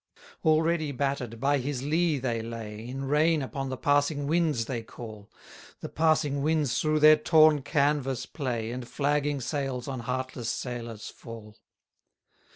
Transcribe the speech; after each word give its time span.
128 0.41 0.51
Already 0.51 0.91
batter'd, 0.91 1.39
by 1.39 1.59
his 1.59 1.83
lee 1.83 2.17
they 2.17 2.41
lay, 2.41 2.87
In 2.89 3.05
rain 3.05 3.43
upon 3.43 3.69
the 3.69 3.77
passing 3.77 4.25
winds 4.25 4.65
they 4.65 4.81
call: 4.81 5.29
The 5.81 5.89
passing 5.89 6.41
winds 6.41 6.81
through 6.81 7.01
their 7.01 7.17
torn 7.17 7.61
canvas 7.61 8.25
play, 8.25 8.71
And 8.71 8.87
flagging 8.87 9.41
sails 9.41 9.87
on 9.87 9.99
heartless 9.99 10.49
sailors 10.49 11.09
fall. 11.11 11.55